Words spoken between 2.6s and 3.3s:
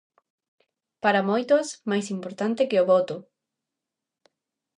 que o voto.